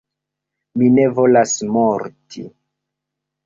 Mi 0.81 0.89
ne 0.95 1.05
volas 1.21 1.55
morti! 1.77 2.45